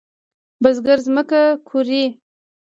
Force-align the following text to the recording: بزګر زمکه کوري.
بزګر 0.61 0.99
زمکه 1.05 1.41
کوري. 1.67 2.03